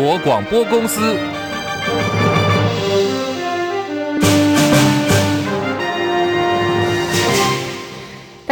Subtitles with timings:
[0.00, 1.37] 国广播公司。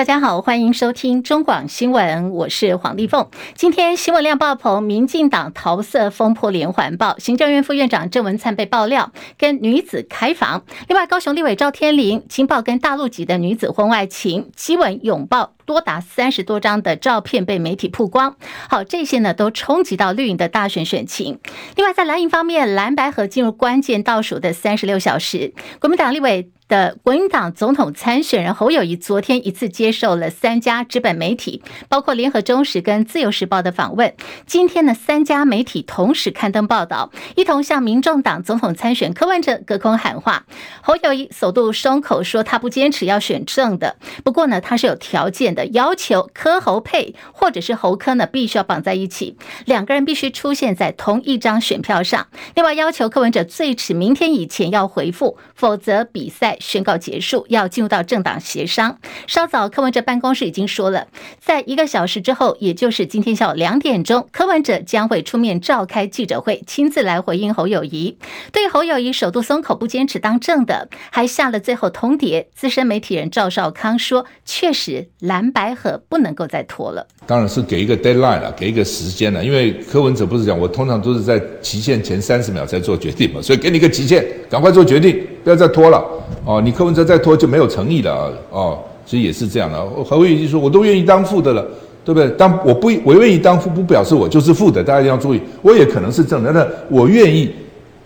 [0.06, 3.28] 大家好，欢迎收听中广新闻，我是黄丽凤。
[3.56, 10.62] 今天新闻量爆棚，民进党桃色风波连环爆，行政院副院长郑文灿被爆料跟女子开房。
[10.86, 18.36] 另外，高雄立委赵天麟惊爆跟大陆籍的女子婚外情，激吻拥抱多达三十多张的照片被媒体曝光。
[18.70, 21.40] 好，这些呢都冲击到绿营的大选选情。
[21.74, 26.52] 另外，在蓝营方面，蓝白合进入关键倒数的三十六小时，国民党立委。
[26.68, 34.14] 的国民党总统参选人侯友谊昨天一次接受了三家纸本媒体，包括联合、中时跟自由时报的访问。
[34.46, 40.44] 今天呢，三家媒体同时刊登报道，一同向民众党总统参选柯文哲隔空喊话。
[40.82, 52.26] 侯友谊首度松口说，他不坚持要选正的，不过呢，他是有条件的，要求柯侯配或者是侯柯呢，必须要绑在一起，两个人必须出现在同一张选票上。
[52.56, 56.55] 另外，要求柯文哲最迟明天以前要回复，否则比赛。
[56.60, 58.98] 宣告结束，要进入到政党协商。
[59.26, 61.08] 稍早，柯文哲办公室已经说了，
[61.40, 68.18] 在一个小时之后，也就是今天下午两点钟，柯文哲将会出面召开记者会，亲自来回应侯友宜。
[68.52, 72.46] 对侯友宜首度松口不坚持当政的，还下了最后通牒。
[72.54, 79.44] 资深媒体人赵少康说：“确实蓝白合不能够再拖了。”当然是给一个 deadline 了，给一个时间了。
[79.44, 86.04] 因为柯文哲不是讲，我通常都是在期限前三十秒才做决定嘛，所以给你个期限，赶快做决定，不要再拖了。
[86.44, 88.32] 哦，你柯文哲再拖就没有诚意了啊。
[88.50, 89.80] 哦，其实也是这样的。
[90.04, 91.66] 侯友宜说，我都愿意当副的了，
[92.04, 92.28] 对不对？
[92.30, 95.40] 当我不我愿意当副，不表示我就是副的，大家一定要注意。
[95.62, 97.50] 我也可能是正的，那我愿意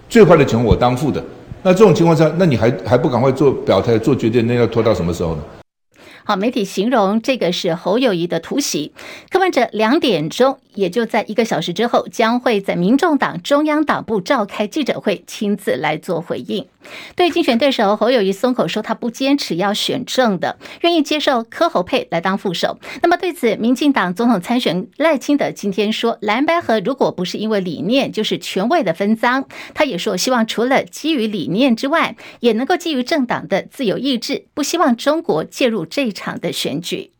[0.08, 1.22] 最坏的情况我当副的。
[1.62, 5.42] 那这种情况下，那你还还不赶快做表态、做决定，那要拖到什么时候呢？
[6.24, 8.92] 好，媒体形容这个是侯友宜的突袭。
[9.30, 16.66] 柯文哲两点钟，也就在一个小时之后，将会在民众党中央党部召开记者会，亲自来做回应。
[17.16, 22.78] 对竞选对手侯友谊松口说，他不坚持要选正的，愿意接受柯侯配来当副手。
[23.02, 29.46] 那么对此，民进党总统参选赖清德今天说，蓝白合如果不是因为理念，就是权位的分赃。
[29.74, 36.10] 他也说，希望除了基于理念之外，也能够基于政党的自由意志，不希望中国介入这。
[36.12, 37.12] 场的选举，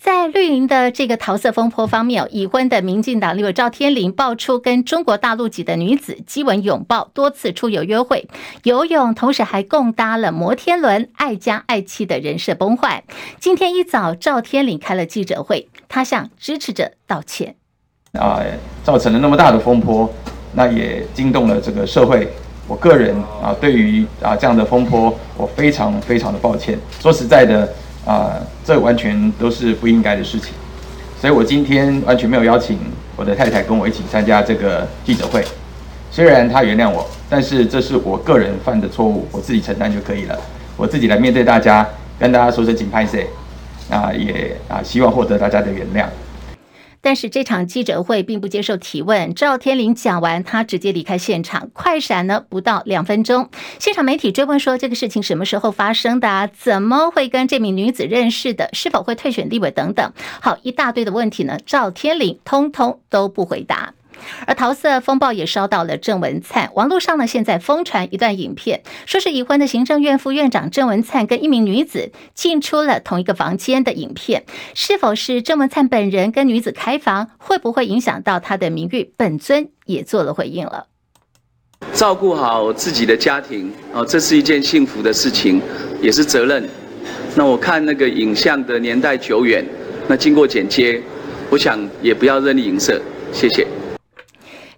[0.00, 8.26] 在绿营的这个桃色风波方面，已婚的民进党立委赵天麟爆出跟中国大陆籍的女子激吻拥抱，多次出游约会、
[8.62, 13.04] 游泳，同时还共搭了摩天轮，爱家爱妻的人设崩坏。
[13.38, 17.56] 今天一早，赵天麟开了记者会，他向支持者道歉。
[18.12, 18.40] 啊，
[18.82, 20.10] 造成了那么大的风波，
[20.54, 22.26] 那也惊动了这个社会。
[22.66, 26.78] 我个人啊，对于啊这样的风波，我非常非常的抱歉。
[27.00, 27.70] 说实在的，
[28.06, 30.52] 啊，这完全都是不应该的事情。
[31.20, 32.78] 所以我今天完全没有邀请
[33.14, 35.44] 我的太太跟我一起参加这个记者会。
[36.10, 40.38] 虽然她原谅我，但是这是我个人犯的错误，我自己承担就可以了。
[40.76, 41.86] 我自己来面对大家，
[42.18, 43.26] 跟大家说声请拍谢，
[43.90, 46.06] 啊，也啊希望获得大家的原谅。
[47.02, 51.70] 但是这场记者会并不接受提问，赵天麟讲完，他直接离开现场。
[51.72, 56.50] 快闪呢，不到两分钟，现场媒体追问说：“这个事情什么时候发生的？
[56.56, 58.68] 怎么会跟这名女子认识的？
[58.72, 63.94] 是否会退选立委等等？”好，一大堆的问题呢，赵天麟通通都不回答。
[64.46, 74.44] 而桃色风暴也烧到了郑文灿，网络上呢现在疯传一段影片，说是已婚的行政院副院长郑文灿跟一名女子进出了同一个房间的影片，
[74.74, 79.12] 是否是郑文灿本人跟女子开房，会不会影响到他的名誉？
[79.16, 80.86] 本尊也做了回应了，
[81.92, 85.60] 照顾好自己的家庭哦，这是一件幸福的事情，
[86.00, 86.68] 也是责任。
[87.34, 89.64] 那我看那个影像的年代久远，
[90.08, 91.00] 那经过剪接，
[91.48, 93.00] 我想也不要任意影射，
[93.32, 93.66] 谢谢。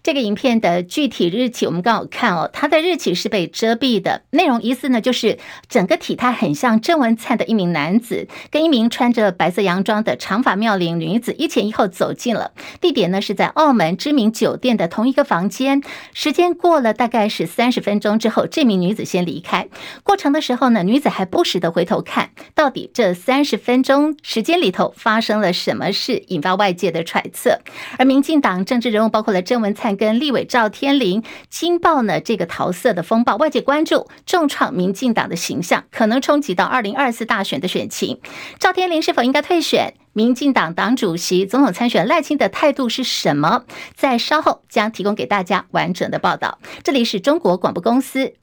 [0.03, 4.23] 这个影片的具体日期，我们刚好看哦，它的日期是被遮蔽的。
[4.31, 12.51] 内容疑似呢，就是整个体态很像郑文灿的一名男子，跟一名穿着白色洋装的长发妙龄女子一前一后走进了。
[12.81, 15.81] 地点呢是在澳门知名酒店的同一个房间。
[16.13, 19.69] 时间过了大概是三十分钟之后，这名女子先离开。
[20.03, 27.61] 过程的时候呢，女子还不时的回头看，到底这三十分钟时间里头发生了什么事，引发外界的揣测。
[27.99, 29.92] 而民进党政治人物包括了郑文灿。
[29.97, 38.21] 跟立委赵天麟惊爆呢，这个桃色的风暴，外界关注重创民进党的形象，可能冲击到二零二四大选的选情。
[38.59, 39.95] 赵天麟是否应该退选？
[40.15, 43.65] 民进党党主席、总统参选赖清德态度是什么？
[43.97, 46.59] 在稍后将提供给大家完整的报道。
[46.83, 48.35] 这里是中国广播公司。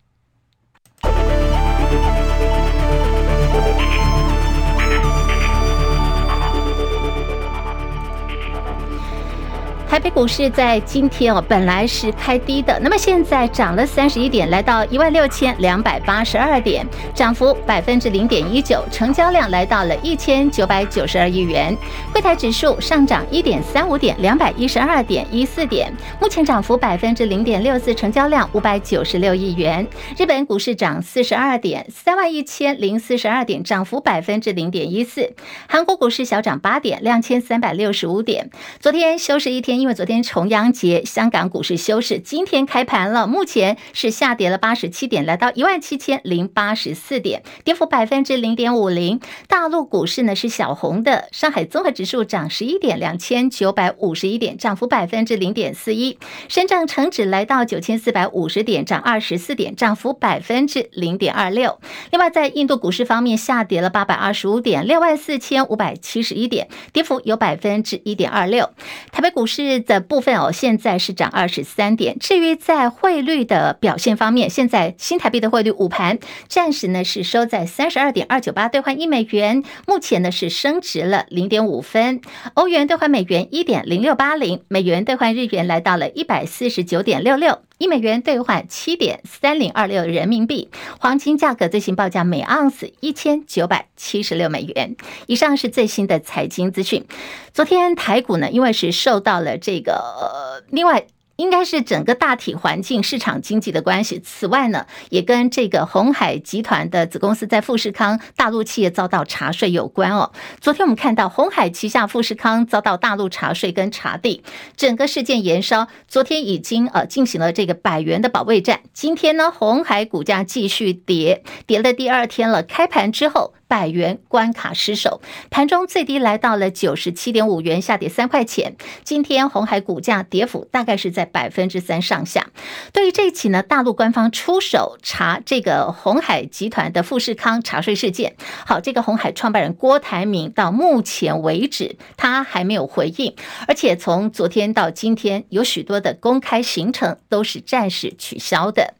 [9.90, 21.76] 台北股市在今天哦，本来是开低的，那么现在涨了三十一点，来到一万六千两百八十二点，涨幅百分之零点一九，成交量来到了一千九百九十二亿元。
[22.14, 29.88] 柜台指数上涨一点三五点，两百一十二点一四点，目前涨幅百分之零点六四，成交量五百九十六亿元。
[30.16, 35.34] 日本股市涨四十二点，三万一千零四十二点，涨幅百分之零点一四。
[35.68, 38.52] 韩国股市小涨八点，两千三百六十五点。
[38.80, 39.79] 昨天休市一天。
[39.80, 49.22] 因为昨天重阳节，香港股市休市，今天开盘了，目前是下跌了八十七点，来到一万七千零八十四点，跌幅百分之零点五零。
[49.48, 56.18] 大陆股市呢是小红的，上海综合指数涨十一点，两千九百五十一点，涨幅百分之零点四一。
[56.50, 61.80] 深圳成指来到九千四百五十点，涨二十四点，涨幅百分之零点二六。
[62.12, 68.70] 另外，在印度股市方面，下跌了八百二十五点，六万四千五百七十一点，跌幅有百分之一点二六。
[69.14, 69.69] 台北股市。
[69.78, 72.18] 的部分哦，现在是涨二十三点。
[72.18, 76.18] 至于在汇率的表现方面，现在新台币的汇率午盘
[76.48, 82.22] 暂时呢是收在三十二点二九八兑换一美元，目前呢是升值了零点五分。
[82.54, 87.60] 欧元兑换美元一点零六八零，美元兑换日元来到了一百四十九点六六。
[87.80, 94.98] 一美元兑换七点三零二六人民币，黄金价格最新报价每盎司一千九百七十六美元。
[95.28, 97.06] 以上是最新的财经资讯。
[97.54, 101.08] 昨天台股呢，因为是受到了这个，呃，另外。
[101.40, 104.20] 应该是整个大体环境、市场经济的关系。
[104.20, 110.34] 此外呢，也跟这个鸿海集团的子公司在富士康大陆企业遭到查税有关哦。
[110.60, 114.44] 昨天我们看到鸿海旗下富士康遭到大陆查税跟查地，
[114.76, 115.88] 整个事件延烧。
[116.10, 118.82] 昨天已经呃进行了这个百元的保卫战。
[118.94, 122.62] 今天呢，红海股价继续跌，跌了第二天了。
[122.62, 123.54] 开盘之后。
[123.70, 125.22] 百元关卡失守，
[125.52, 128.76] 盘中最低来到了九十七点五元，下跌三块钱。
[129.04, 132.48] 今天红海股价跌幅大概是在百分之三上下。
[132.92, 138.36] 对于这一起呢，大陆官方出手查这个鸿海集团的富士康查税事件。
[138.66, 143.36] 好，这个红海创办人郭台铭到目前为止他还没有回应，
[143.68, 148.96] 而且从昨天到今天有许多的公开行程都是暂时取消的。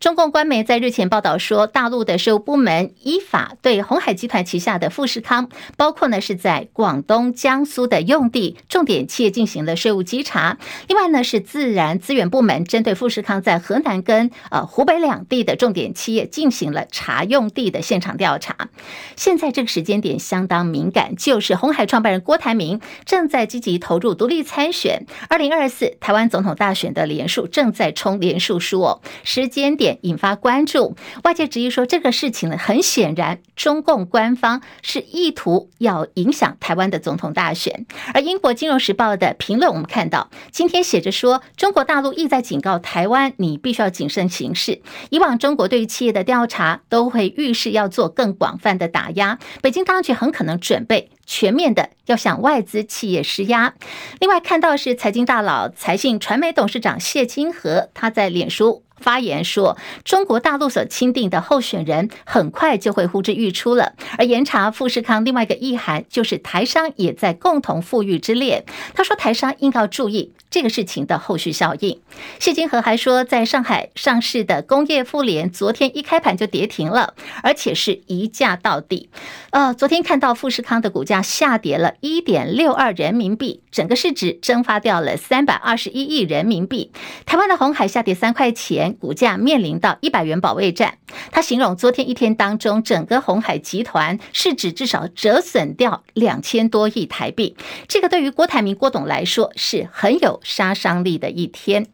[0.00, 10.58] 中共官媒在日前报道说，大陆的税务部门依法对鸿海集团旗下的富士康，包括呢是在广东、江苏的用地重点企业进行了税务稽查。
[10.88, 18.68] 另外呢是自然资源部门针对富士康在河南跟呃湖北两地的重点企业进行了查用地的现场调查。
[19.16, 29.00] 现在这个时间点相当敏感，就是红海创办人郭台铭正在积极投入独立参选二零二四台湾总统大选的连署，正在冲连署书哦。
[29.46, 37.86] 时间点引发关注，外界质疑说这个事情呢，很显然中共官方是意图要影响台湾的总统大选。
[38.12, 44.82] 而英国金融时报的评论，我们看到今天写着说，中国大陆意在警告台湾，你必须要谨慎行事。
[45.10, 51.12] 以往中国对于企业的调查都会预示要做更广泛的打压，北京当局很可能准备。
[51.28, 53.74] 全面的要向外资企业施压。
[54.20, 63.92] 另外看到是财经大佬、财信传媒董事长谢金河，他在脸书发言说，中国大陆所钦定的候选人很快就会呼之欲出了。
[64.16, 68.64] 而严查富士康另外一个意涵，就是台商也在共同富裕之列。
[68.94, 72.00] 他说，台商应该注意这个事情的后续效应。
[72.38, 79.10] 谢金河还说，在上海上市的工业富联昨天一开盘就跌停了，而且是一价到底。
[79.50, 81.16] 呃，昨天看到富士康的股价。
[81.26, 86.92] 下跌了一点六二人民币，整个市值蒸发掉了三百二十一亿人民币。
[87.26, 90.98] 台湾的红海下跌三块钱，股价面临到一百元保卫战。
[91.30, 97.56] 他形容昨天一天当中，整个鸿海集团市值至少折损掉两千多亿台币。
[97.88, 101.86] 这个对于郭台铭郭董来说是很有杀伤力的一天。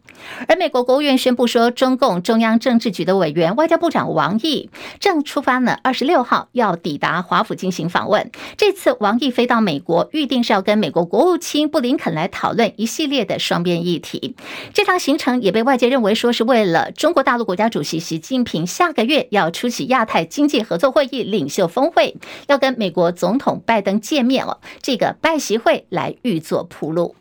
[0.49, 8.31] 而美国国务院宣布说，中共中央政治局的委员外交部长王毅正出发呢，二十六号要抵达华府进行访问。
[8.57, 14.37] 这次王毅飞到美国，预定是要跟美国国务卿布林肯来讨论一系列的双边议题。
[14.73, 27.15] 这趟行程也被外界认为说是为了中国大陆国家主席习近平下个月要出席亚太经济合作会议领袖峰会，要跟美国总统拜登见面哦，这个拜习会来预做铺路。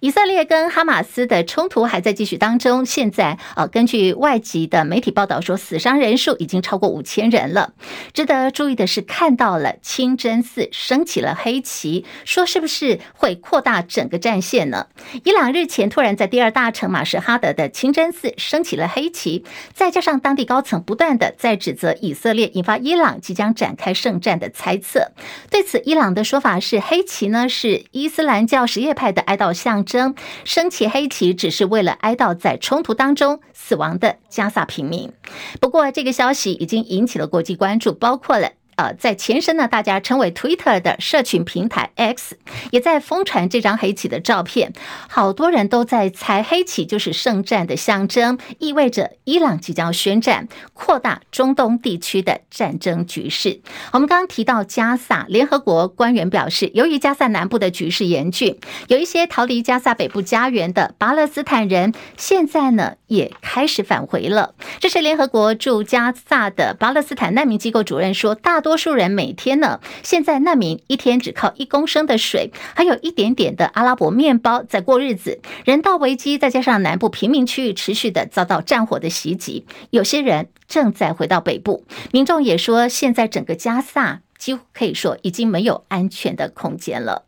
[0.00, 2.84] 以色列跟哈马斯的冲突还在继续当中。
[2.84, 7.74] 现在啊，根据外籍的媒体报道说，死伤人数已经超过五千人了。
[8.12, 14.86] 值得注意的是，看到了清真寺升起了黑旗，说是不是会扩大整个战线呢？
[15.24, 25.12] 伊朗日前突然在第二大城马什哈德的清真寺升起了黑旗，再加上当地高层不断的在指责以色列，引发伊朗即将展开圣战的猜测。
[25.50, 29.50] 对此，伊朗的说法是，黑旗呢是伊斯兰教什叶派的哀悼。
[29.60, 30.14] 象征，
[30.44, 35.12] 升起黑旗只是为了哀悼在冲突当中死亡的加萨平民。
[35.60, 38.52] 不过，这个消息已经引起了国际关注，包括了。
[38.76, 42.38] 呃，在前身呢，大家称为 Twitter 的社群平台 X，
[42.70, 44.72] 也在疯传这张黑旗的照片。
[45.06, 53.60] 好多人都在猜，黑旗就是圣战的象征，意味着伊朗即将宣战，扩大中东地区的战争局势。
[53.92, 58.58] 我们刚刚提到加萨，联合国官员表示，由于加萨南部的局势严峻，
[58.88, 64.54] 有一些逃离加萨北部家园的巴勒斯坦人，现在呢也开始返回了。
[64.78, 68.69] 这是联合国驻加萨的巴勒斯坦难民机构主任说，大多。
[68.70, 75.40] 多数人每天呢，现在难民一天只靠一公升的水，还有一点点的阿拉伯面包在过日子。
[75.64, 81.84] 人道危机再加上南部平民区域持续的遭到战火的袭击，有些人正在回到北部。
[82.12, 87.24] 民众也说，现在整个加萨几乎可以说已经没有安全的空间了。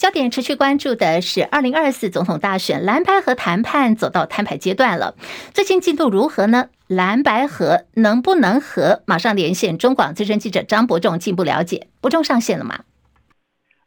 [0.00, 5.14] 焦点持续关注的是二零二四总统大选，蓝白和谈判走到摊牌阶段了，
[5.52, 6.70] 最近进度如何呢？
[6.86, 9.02] 蓝白河能不能和？
[9.04, 11.88] 马上连线中广资深记者张伯仲进一步了解。
[12.00, 12.80] 伯仲上线了吗？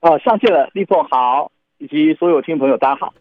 [0.01, 1.51] 哦，上线了，立凤好。
[1.83, 3.13] 以及所有听朋友，大家好。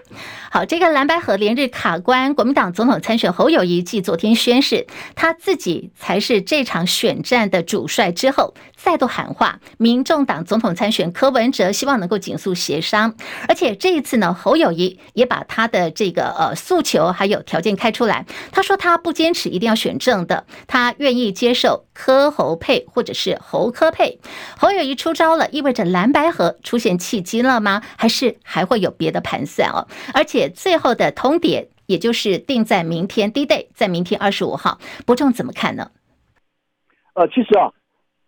[0.53, 13.17] 好，这个蓝白河连日卡关，国民党总统参选侯友谊继昨天宣誓他自己才是这场选战的主帅之后，再度喊话，民众党总统参选柯文哲希望能够尽速协商。
[13.49, 24.21] 而且这一次呢，侯友谊也把他的这个呃诉求还有条件开出来，他说他不坚持一定要选正的，他愿意接受柯侯配或者是侯柯配。
[24.57, 27.83] 侯友谊出招了，意味着蓝白河出现契机了吗？
[27.97, 28.37] 还是？
[28.53, 35.91] 还会有别的盘算哦，而且最后的通牒，也就是定在明天，D-Day，在明天二十五号，伯仲怎么看呢？
[37.15, 37.73] 呃，其实啊，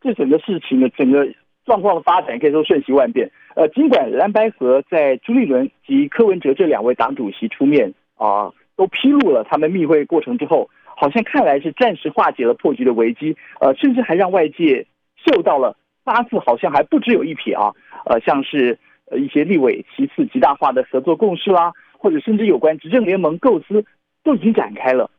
[0.01, 1.29] 这整个事情的整个
[1.67, 3.31] 状况的发展可以说瞬息万变。
[3.55, 14.87] 呃，尽管蓝白合在朱立伦及柯文哲这两位党主席出面啊、都披露了他们密会过程之后，好像看来是暂时化解了破局的危机，呃，甚至还让外界
[15.23, 17.75] 嗅到了八字好像还不只有一撇啊，
[18.07, 18.79] 呃，像是。
[19.11, 23.85] 呃，一些立委其次极大化的合作共识啦，或者甚至有关执政联盟构思
[24.23, 25.11] 都已经展开了。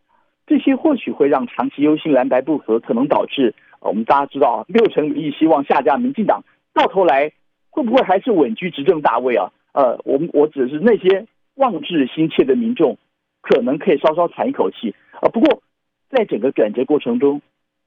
[0.47, 7.31] 这些或许会让长期忧心蓝白不合，可能导致我们大家知道啊，六成民意希望下架民进党，到头来
[7.69, 9.51] 会不会还是稳居执政大位啊？
[9.73, 12.97] 呃，我们我指的是那些望志心切的民众，
[13.41, 15.29] 可能可以稍稍喘一口气啊。
[15.29, 15.61] 不过，
[16.09, 17.41] 在整个转折过程中，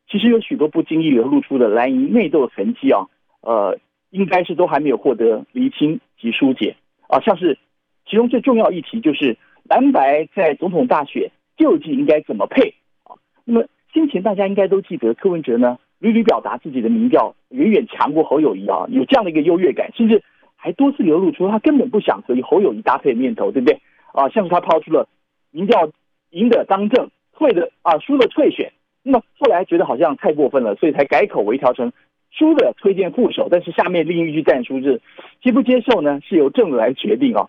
[0.09, 3.09] 其实有许多不经意流露出的蓝营内斗的痕迹啊，
[3.41, 3.79] 呃。
[4.11, 6.77] 应该是都还没有获得厘清及疏解
[7.09, 7.59] 啊，像是
[8.07, 12.75] 其中最重要议题就是蓝白在总统大选究竟应该怎么配
[13.05, 13.17] 啊？
[13.45, 20.23] 那么先前大家应该都记得柯文哲呢屡屡表达自己的民调远远强过侯友谊啊，有这样的一个优越感，甚至
[20.57, 23.81] 还多次流露出他根本不想和侯友谊搭配的念头，对不对
[24.13, 24.29] 啊？
[24.31, 25.09] 像是他抛出了
[25.51, 25.91] 民调
[26.31, 28.73] 赢的当政，退的啊输的退选，
[29.03, 31.93] 那么后来觉得好像太过分了，所以才改口微调成。
[32.31, 35.01] 输的推荐副手，但是下面另一句战书是
[35.43, 36.21] 接不接受呢？
[36.21, 37.49] 是由正的来决定啊，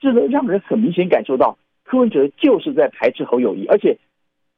[0.00, 3.98] 这个让人很明显感受到柯文哲就是在排斥侯友谊，而且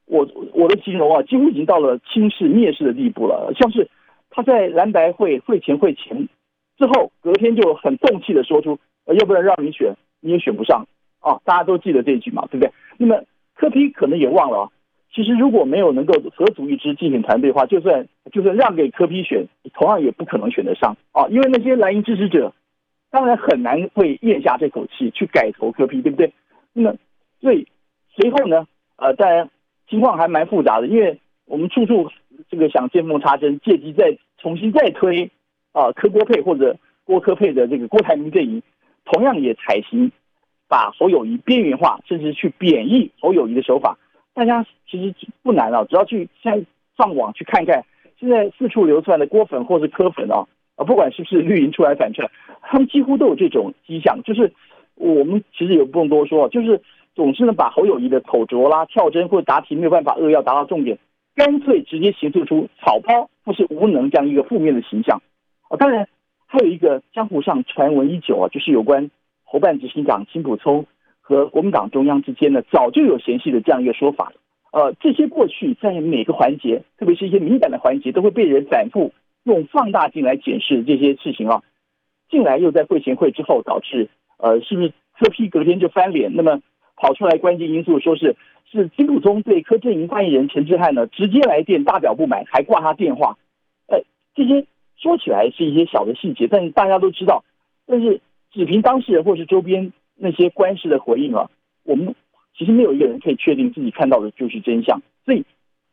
[0.06, 3.52] 我我的形容啊，几乎已经到了轻视蔑视的地步了。
[3.54, 3.88] 像是
[4.30, 6.28] 他在蓝白会会前会前
[6.76, 10.86] 之后，隔天就很动气的说出，呃，要不然让你选你也选不上
[11.20, 12.72] 啊，大家都记得这句嘛，对不对？
[12.98, 13.22] 那么
[13.54, 14.68] 柯 P 可能也忘了啊。
[15.14, 21.26] 其实如果没有能够合组一支竞选团队的话，就算就算让给柯批选，同样也不可能选得上啊！
[21.28, 22.54] 因为那些蓝营支持者，
[23.10, 26.32] 当然很难会咽下这口气去改投柯批对不对？
[26.72, 26.96] 那么，
[27.42, 27.68] 所以
[28.16, 28.66] 随后呢，
[28.96, 29.50] 呃，当然
[29.86, 32.10] 情况还蛮复杂的，因为我们处处
[32.48, 35.30] 这个想见缝插针，借机再重新再推
[35.72, 38.62] 啊柯郭配或者郭柯配的这个郭台铭阵营，
[39.04, 40.10] 同样也采行
[40.68, 43.98] 把侯友谊边缘化，甚至去贬义侯友谊的手法。
[44.34, 46.64] 大家其实不难啊，只要去现在
[46.96, 47.84] 上网去看看，
[48.18, 50.46] 现在四处流窜的郭粉或是柯粉啊，
[50.76, 52.30] 啊，不管是不是绿营出来反串，
[52.62, 54.22] 他们几乎都有这种迹象。
[54.22, 54.52] 就是
[54.94, 56.80] 我们其实也不用多说，就是
[57.14, 60.98] 总是能把侯友谊的口拙啦、跳针或者答题没有办法扼要达到重点，
[61.34, 65.20] 干脆直接形塑出草包或是无能这样一个负面的形象
[65.68, 65.76] 啊。
[65.76, 66.08] 当然
[66.46, 69.10] 还有一个江湖上传闻已久啊，就是有关
[69.44, 70.86] 侯办执行长金普聪。
[71.22, 74.32] 和国民党中央之间呢，早就有嫌隙的这样一个说法。
[74.72, 79.12] 呃，这些过去在每个环节，特别是一些敏感的环节，都会被人反复
[79.44, 81.62] 用放大镜来检视这些事情啊。
[82.30, 86.34] 近来又在会前会之后，导致呃，是不是柯 P 隔天就翻脸？
[86.34, 86.60] 那么
[86.96, 88.34] 跑出来关键因素，说是
[88.70, 93.36] 是金溥聪对柯震营发言人陈志汉呢，直接来电大表不满，还挂他电话。
[93.88, 94.02] 呃，
[94.34, 97.44] 这些说起来是一些小的细节，但是大家都知道。
[97.86, 99.92] 但是只凭当事人或是周边
[100.24, 101.50] 那些官司的回应啊，
[101.82, 102.14] 我们
[102.56, 105.02] 其实没有一个人可以确定自己看到的就是真相。
[105.24, 105.44] 所以，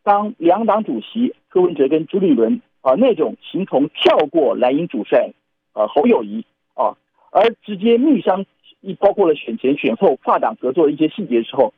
[0.03, 5.31] 当两党主席柯文哲跟朱立伦啊那种形同跳过蓝营主帅
[5.74, 6.45] 啊侯友谊
[6.75, 6.93] 啊，
[7.31, 8.45] 而直接密商，
[8.81, 11.74] 一包括了选前选后跨党合作的一些细节的时候，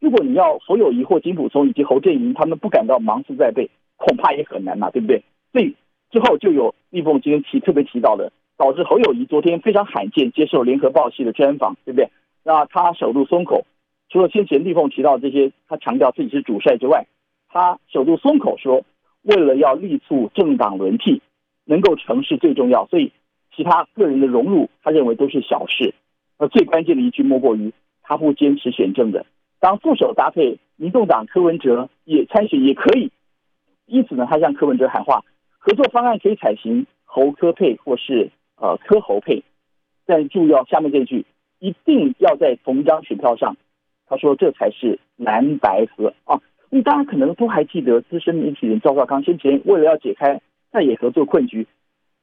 [0.00, 5.22] 如果你要侯友谊或金溥聪以及侯振营他们不感到芒刺在背，恐怕也很难嘛，对不对？
[5.52, 5.76] 所以
[6.10, 8.32] 之后就有立凤今天提特别提到的。
[8.56, 12.08] 导致侯友宜昨天非常罕见接受联合报系的专访，对不对？
[12.44, 13.66] 那他首度松口，
[14.08, 17.06] 除了先前立凤提到这些，他强调自己是主帅之外，
[17.48, 18.84] 他首度松口说，
[19.22, 21.20] 为了要力促政党轮替，
[21.64, 23.12] 能够成事最重要，所以
[23.56, 25.94] 其他个人的融入，他认为都是小事。
[26.38, 29.26] 而最关键的一句莫过于他不坚持选政的，
[29.58, 33.10] 当副手搭配民众党柯文哲也参选也可以，
[33.86, 35.24] 因此呢，他向柯文哲喊话，
[35.58, 38.30] 合作方案可以采行侯柯配或是。
[38.56, 39.42] 呃，柯侯配，
[40.06, 41.26] 但注意要下面这句，
[41.58, 43.56] 一定要在同张选票上。
[44.06, 46.40] 他说这才是蓝白合啊！
[46.70, 51.66] 因为大家可能都还记得，资深媒体人赵少康先前为了要解开在野合作困局，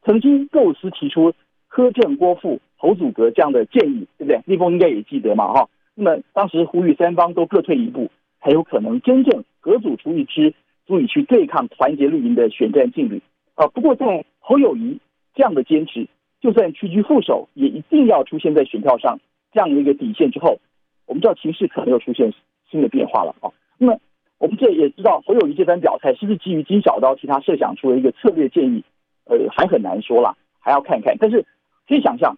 [0.04, 1.34] 曾经构思提出
[1.68, 4.42] 柯正郭副侯祖阁这样的建议，对不对？
[4.46, 5.70] 立峰应该也记得嘛，哈。
[5.96, 8.10] 那么当时呼吁三方都各退一步，
[8.42, 10.54] 才有可能真正合组出一支
[10.86, 13.22] 足以去对抗团结绿营的选战劲旅
[13.56, 13.68] 啊。
[13.68, 15.00] 不过在侯友谊
[15.34, 16.08] 这样的坚持。
[16.42, 19.20] 就算屈居副手，也一定要出现在选票上
[19.54, 20.58] 这样的一个底线之后，
[21.06, 22.34] 我们知道情势可能又出现
[22.70, 23.52] 新的变化了啊。
[23.78, 24.00] 那么
[24.40, 28.84] 我们这也知道侯友谊这番表态是不是基于金小刀替他设想出了一个策略建议？
[29.26, 31.16] 呃，还很难说了，还要看看。
[31.20, 31.46] 但是
[31.88, 32.36] 可以想象，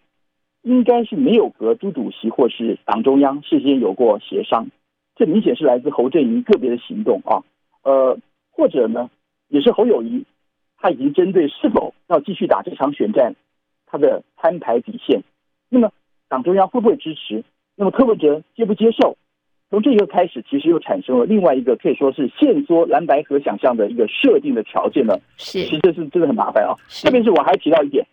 [0.64, 4.68] 应该是没有和朱主席或是党中央事先有过协商，
[5.16, 7.40] 这明显是来自侯阵营个别的行动啊。
[7.84, 8.18] 呃，
[8.52, 9.10] 或者呢，
[9.48, 10.26] 也是侯友谊
[10.78, 13.34] 他已经针对是否要继续打这场选战。
[13.94, 15.22] 他的摊牌底线，
[15.70, 15.92] 那么
[16.28, 17.44] 党中央会不会支持？
[17.76, 19.16] 那么柯文哲接不接受？
[19.70, 25.20] 从这个开始，其实又产生了另外一个可以说是限缩蓝白河想象的一个设定的条件呢。
[25.38, 26.74] 是，其实这是真的很麻烦啊。
[27.04, 28.08] 特别是我还提到一点，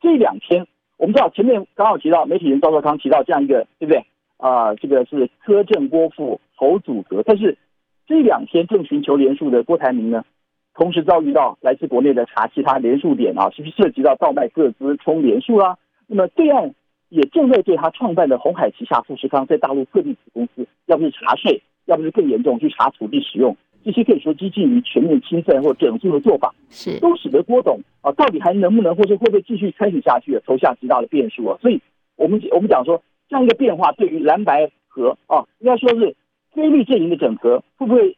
[0.00, 4.06] 这两天我们知道前面刚好提到媒体人赵少康提到这样一个，对不对？
[4.38, 7.58] 啊、呃，这个是柯正郭富侯组阁，但是
[8.06, 10.24] 这两天正寻求连署的郭台铭呢？
[10.76, 15.78] 同时遭遇到来自国内的查其他联署点啊，是不是涉及到倒卖个资充连署啊？
[16.06, 16.74] 那么对岸
[17.08, 31.58] 也正在对他创办的红海旗下富士康在大陆各地子公司，要不是查税，要不是更严重去查土地使用，这些可以说接近于全面清算或整肃的做法，是都使得郭董啊，到底还能不能，或者会不会继续参与下去，投下极大的变数啊。
[31.62, 31.80] 所以
[32.16, 36.14] 我们我们讲说这样一个变化，对于蓝白和啊，应该说是
[36.52, 38.14] 非绿阵营的整合，会不会？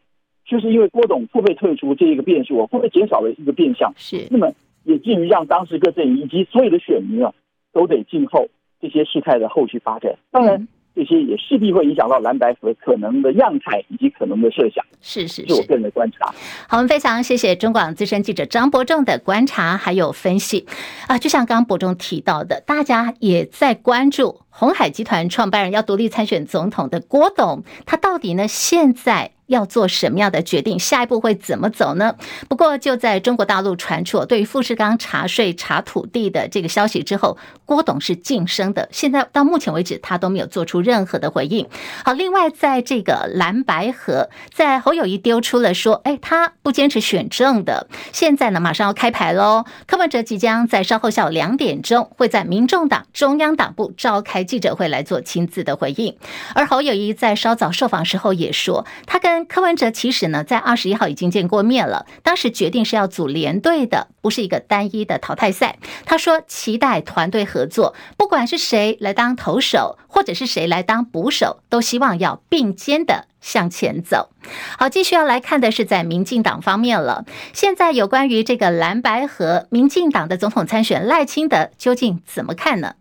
[0.49, 3.93] 就是因为郭董付费退出这一个变数，会不会减少了一个变相？
[3.99, 4.51] 是，那么
[4.85, 7.31] 也至于让当时各阵营以及所有的选民啊，
[7.73, 8.49] 都得静候
[8.81, 10.17] 这些事态的后续发展。
[10.31, 14.83] 当然，这些也势必会影响到蓝白河可能的样态以及可能的设想。
[15.03, 16.33] 是是是，是我个人的观察。
[16.67, 20.67] 好，我们非常谢谢中广资深记者张伯仲的观察还有分析
[21.07, 29.31] 啊，就像刚刚伯仲提到的，大家也在关注鸿海集团创办人要独立参选总统的郭董，他到底呢现在？
[29.49, 30.79] 要做什么样的决定？
[30.79, 32.17] 下一步会怎么走呢？
[32.51, 38.91] 不过就在中国大陆传出对于富士康查税查土地的这个消息之后，郭董是晋升的。
[38.93, 41.67] 现在到目前为止，他都没有做出任何的回应。
[42.05, 47.89] 好，另外在这个蓝白河，在侯友宜丢出了说，哎，他不坚持选正的。
[48.13, 49.65] 现在呢，马上要开牌喽。
[49.87, 56.17] 柯文哲即将在稍后下午两点钟会在民众党中央党部召开记者会来做亲自的回应。
[56.55, 62.07] 而侯友谊在稍早受访时候也说，他跟柯文哲其实呢，在二十一号已经见过面了。
[62.23, 65.79] 当时决定是要组连队的，不是一个单一的淘汰赛。
[66.07, 74.31] 他说期待团队合作，不管是谁来当投手，或者是谁来当捕手，都希望要并肩的向前走。
[74.79, 77.25] 好，继续要来看的是在民进党方面了。
[77.53, 82.95] 现在有关于这个蓝白和，民进党的总统参选赖清德究竟怎么看呢？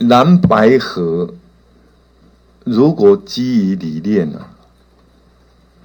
[0.00, 1.34] 蓝白合
[2.64, 4.40] 如果基于理念呢？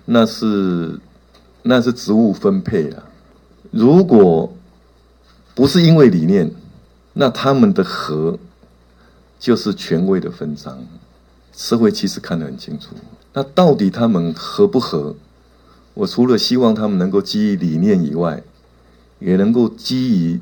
[0.06, 1.00] 那是
[1.64, 3.04] 那是职务分配啊，
[3.72, 4.54] 如果
[5.54, 6.50] 不是因为理念，
[7.14, 8.40] 那他们的合
[9.38, 10.86] 就是权位的分赃。
[11.52, 12.96] 社会其实看得很清楚，
[13.34, 15.16] 那到底他们合不合？
[15.94, 18.44] 我除了希望他们能够基于理念以外，
[19.20, 20.40] 也能够基于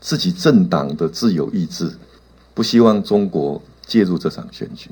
[0.00, 1.96] 自己政党的自由意志，
[2.56, 4.88] 不希望中国介入这场选举。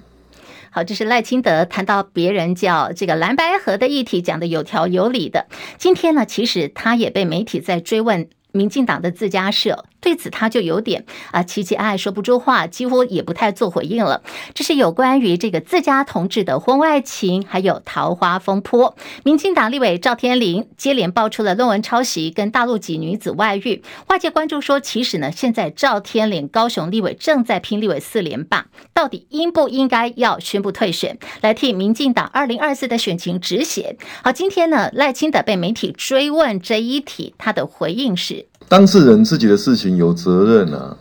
[0.71, 5.47] 好，这是赖清德谈到别人叫这个蓝白合的议题，讲的有条有理的。
[5.79, 14.23] 今天呢，其实他也被媒体在追问民进党的自家社对此他就有点啊奇奇怪怪说不出话，几乎也不太做回应了。
[14.53, 18.95] 这是有关于这个自家同志的婚外情，还有桃花风波。
[19.25, 33.97] 民进党立委赵天麟接连爆出了论文抄袭跟大陆籍女子外遇，外界关注说，其实呢，现在赵天麟高雄立委正在拼立委四连霸，到底应不应该要宣布退选，来替民进党二零二四的选情止血？
[34.23, 40.97] 好，今天呢，赖清德被媒体追问这一题，他的回应是：当事人自己的事情有责任啊，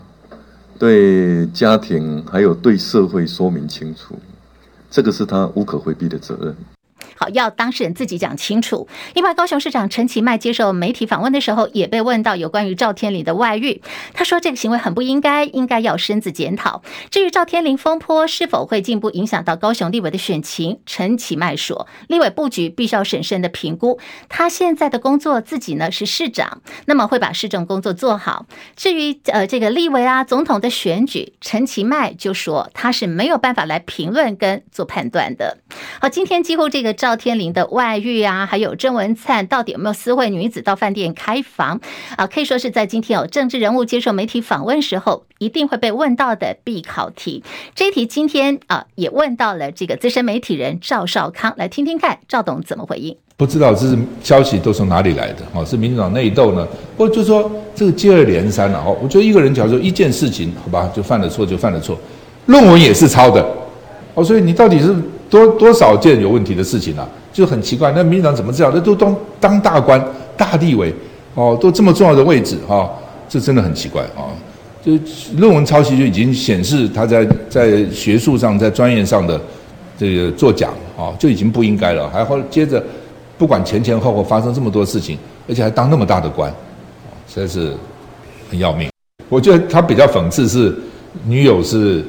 [0.78, 4.16] 对家庭还有对社会说明清楚，
[4.92, 6.56] 这个是他无可回避的责任。
[7.30, 8.88] 要当事人自己讲清楚。
[9.14, 13.82] 另外，高雄市长陈其迈接受媒体访问的时候，也被问到有关于赵天麟的外遇，
[14.14, 16.82] 他说这个行为很不应该，应该要深自检讨。
[17.12, 24.00] 至于赵天麟风波是否会进一步影响到高雄立委的选情，陈其迈说，立委布局必须要审慎的评估。
[24.30, 28.46] 他现在的工作自己呢是市长，那么会把市政工作做好。
[28.76, 35.58] 至于呃这个立委啊总统的选举，陈其迈就说他是没有办法来评论跟做判断的。
[36.02, 36.94] 好，今天几乎这个。
[36.94, 41.80] 赵天林的外遇啊，还有郑文灿到底有没有私会女子到饭店开房
[42.16, 42.28] 啊？
[42.28, 47.44] 可以说是在今天有政治人物接受媒体访问时候，一定会被问到的必考题。
[47.76, 53.16] 这一题今天啊也问到了这个资深媒体人赵少康，来听听看赵董怎么回应。
[53.36, 55.40] 不知道这是消息都从哪里来的？
[55.54, 56.68] 哦，是民进党内斗呢？
[56.98, 58.80] 或者就说这个接二连三了？
[58.86, 61.98] 哦，我觉得一个人假如说一件事情，好吧，就犯了错就犯了错，
[62.46, 63.44] 论文也是抄的，
[64.14, 64.96] 哦，所以你到底是？
[65.34, 67.92] 多多少件有问题的事情啊，就很奇怪。
[67.92, 68.70] 那民进党怎么知道？
[68.72, 70.00] 那都当当大官、
[70.38, 70.94] 大地位，
[71.34, 72.90] 哦，都这么重要的位置啊、哦，
[73.28, 74.30] 这真的很奇怪啊、
[74.86, 74.92] 就
[75.36, 79.42] 论文抄袭就已经显示他在在学术上、在专业上的
[79.98, 82.08] 这个作假啊、就已经不应该了。
[82.12, 82.84] 还后接着
[83.36, 85.18] 不管前前后后发生这么多事情，
[85.50, 86.54] 而且还当那么大的官，
[87.28, 87.74] 实在是
[88.52, 88.88] 很要命。
[89.30, 90.78] 我觉得他比较讽刺是
[91.26, 92.06] 女友是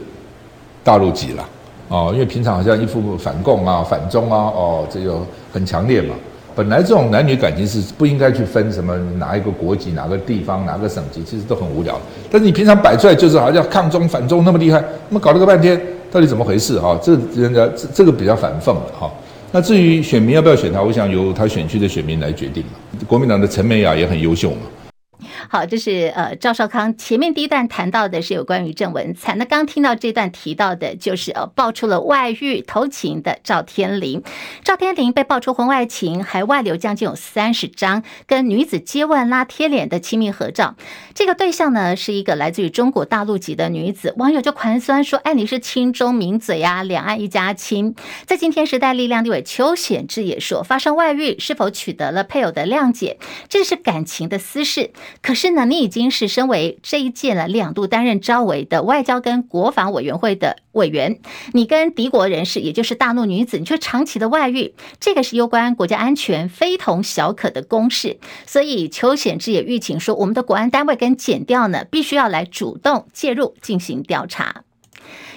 [0.83, 1.49] 大陆籍了。
[1.89, 6.15] 哦，因为平常好像一副反共啊、反中啊，哦，这就很强烈嘛。
[6.57, 12.01] 本来这种男女感情是不应该去分什么哪一个国籍、哪个地方、哪个省级，其实都很无聊。
[12.31, 15.81] 但是你平常摆出来就是好像抗中反中那么厉害，那么搞了个半天，
[16.13, 16.79] 到底怎么回事？
[16.79, 19.11] 哈、哦，这人家这这个比较反讽了哈、
[19.51, 22.65] 那至于选民要不要选他，我想由他选区的选民来决定。
[23.07, 25.27] 国民党的陈美雅也很优秀嘛。
[25.49, 34.23] 好，这是呃赵少康前面第一段谈到的是有关于郑文灿，那刚听到这段提到的就是呃爆出了外遇偷情的赵天麟，
[34.65, 40.77] 赵天麟被爆出婚外情，还外流将近有三十张跟女子接吻拉贴脸的亲密合照，
[41.15, 47.95] 这个对象呢是一个来自于中国大陆籍的女子，网友就狂酸说，哎，你是亲中名嘴呀，两岸一家亲。
[48.27, 55.34] 在今天时代力量立委邱显智也说，发生外遇是否取得了配偶的谅解，这是感情的私事，可。
[55.35, 61.19] 可是呢，你已经是身为这一届了两度担任招委的外交跟国防委员会的委员，
[61.53, 68.21] 你跟敌国人士，也就是大陆女子，你却长期的外遇，这个是攸关国家安全非同小可的公事。
[68.47, 74.64] 所以邱显智也预警说，我们的国安单位跟检调呢，必须要来主动介入进行调查。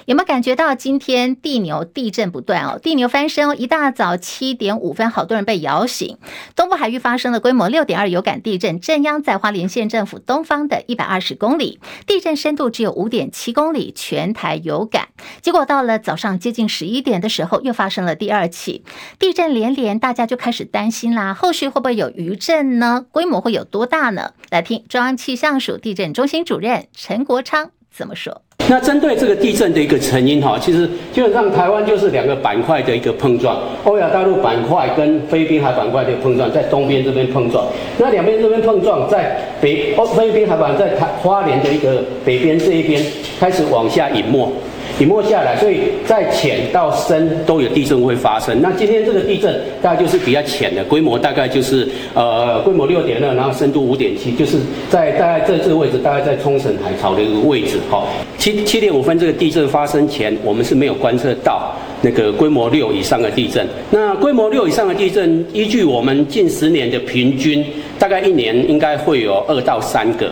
[0.07, 2.79] 有没有感觉到今天地牛地震不断哦？
[2.81, 3.53] 地牛翻身哦！
[3.53, 6.17] 一大早七点五分，好多人被摇醒。
[6.55, 15.09] 东部海域发生了规模六点二有感地震，震央在花莲县政府东方的一百二十公里，地震深度只有五点七公里，全台有感。
[15.41, 18.85] 结果到了早上接近十一点的时候，又发生了第二起
[19.19, 23.05] 地震连连，大家就开始担心啦，后续会不会有余震呢？
[23.11, 24.31] 规模会有多大呢？
[24.51, 28.46] 来听中央气象署地震中心主任陈国昌怎么说。
[28.69, 37.65] 那针对这个地震的一个成因哈，其实基本上台湾就是两个板块的一个碰撞，欧亚大陆板块跟菲律宾海板块的碰撞，在东边这边碰撞，
[37.97, 43.01] 那两边这边碰撞，在北欧菲律宾海板在台花莲的一个北边这一边
[43.39, 44.51] 开始往下隐没。
[44.99, 48.59] 隐没下来，所以在浅到深都有地震会发生。
[48.61, 54.57] 那今天这个地震大概就是比较浅的，规模大概就是呃规模六点二，然后深度五点七，就是
[54.89, 57.77] 在大概在这个位置，大概在冲绳海槽的一个位置。
[57.91, 58.07] 哈，
[58.39, 63.67] 七七点五分这个地震发生前，我们是没有观测到那个规模六以上的地震。
[63.91, 67.63] 那规模六以上的地震，依据我们近十年的平均，
[67.99, 70.31] 大概一年应该会有二到三个。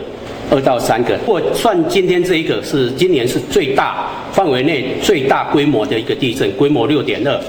[0.51, 7.39] 二到三个，或算今天这一个是今年是最大范围内最大规模的一个地震，规模六点二。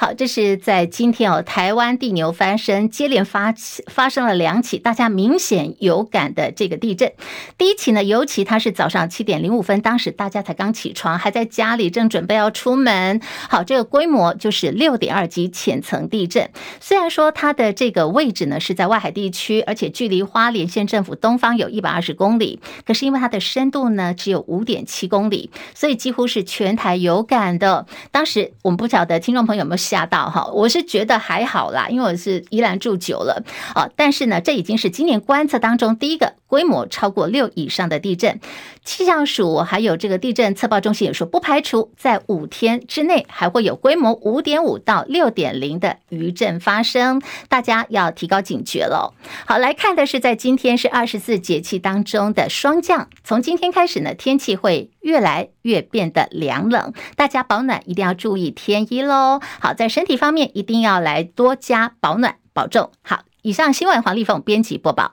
[0.00, 7.12] 好，这是在今天哦，台湾地牛翻身，接连发起发生了两起大家明显有感的这个地震。
[7.58, 13.20] 第一起呢，尤其它是早上七点零五分，当时大家才刚起床，还在家里正准备要出门。
[13.48, 16.48] 好，这个规模就是六点二级浅层地震。
[16.80, 27.84] 虽然说它的这个位置呢是在外海地区，而且距离花莲县政府东方有一百二十公里，可是因为它的深度呢只有五点七公里，所以几乎是全台有感的。
[28.12, 33.42] 当时我们不晓得听众朋友有没有吓到哈，我是觉得还好啦，因为我是宜兰住久了
[33.74, 33.88] 啊。
[33.96, 38.40] 但是呢，这已经是今年观测当中第一个规模超过六以上的地震。
[38.82, 49.12] 气象署还有这个地震测报中心也说，不排除在五天之内还会有规模五点五到六点零的余震发生，大家要提高警觉喽。
[49.46, 59.40] 好，来看的是在今天是二十四节气当中的霜降，从今天开始呢，天气会越来越变得凉冷，大家保暖一定要注意添衣喽。
[59.60, 62.90] 好，在身体方面一定要来多加保暖，保重。
[63.02, 65.12] 好，以上新闻黄丽凤编辑播报。